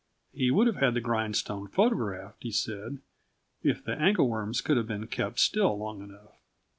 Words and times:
He 0.33 0.49
would 0.49 0.65
have 0.65 0.77
had 0.77 0.95
the 0.95 0.99
grindstone 0.99 1.67
photographed, 1.67 2.41
he 2.41 2.49
said, 2.49 3.01
if 3.61 3.83
the 3.83 3.91
angle 3.91 4.27
worms 4.27 4.59
could 4.59 4.75
have 4.77 4.87
been 4.87 5.05
kept 5.05 5.37
still 5.39 5.77
long 5.77 6.01
enough. 6.01 6.39